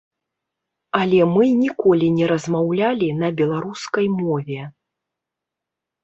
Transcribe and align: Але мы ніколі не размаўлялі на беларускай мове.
Але 0.99 1.17
мы 1.33 1.43
ніколі 1.63 2.07
не 2.15 2.25
размаўлялі 2.31 3.09
на 3.21 3.29
беларускай 3.41 4.05
мове. 4.21 4.57